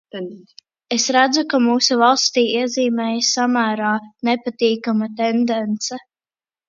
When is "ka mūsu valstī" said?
1.51-2.45